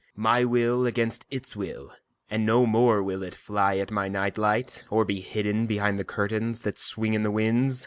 My 0.15 0.43
will 0.45 0.87
against 0.87 1.27
its 1.29 1.55
will, 1.55 1.93
and 2.27 2.43
no 2.43 2.65
more 2.65 3.03
will 3.03 3.21
it 3.21 3.35
fly 3.35 3.77
at 3.77 3.91
my 3.91 4.07
night 4.07 4.35
light 4.35 4.83
or 4.89 5.05
be 5.05 5.19
hidden 5.21 5.67
behind 5.67 5.99
the 5.99 6.03
curtains 6.03 6.61
that 6.61 6.79
swing 6.79 7.13
in 7.13 7.21
the 7.21 7.29
winds. 7.29 7.79